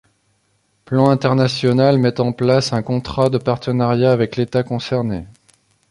[0.85, 5.27] Plan International met en place un contrat de partenariat avec l’État concerné.